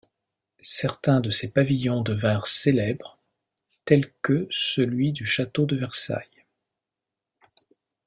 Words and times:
Certains 0.63 1.19
de 1.19 1.29
ces 1.29 1.51
pavillons 1.51 2.01
devinrent 2.01 2.47
célèbres, 2.47 3.19
tels 3.85 4.11
que 4.23 4.47
celui 4.49 5.13
du 5.13 5.27
château 5.27 5.67
de 5.67 5.75
Versailles. 5.75 6.43